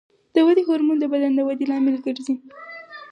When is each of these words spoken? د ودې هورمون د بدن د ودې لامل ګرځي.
د 0.35 0.35
ودې 0.47 0.63
هورمون 0.67 0.97
د 0.99 1.05
بدن 1.13 1.31
د 1.35 1.39
ودې 1.47 1.65
لامل 1.71 1.95
ګرځي. 2.05 2.35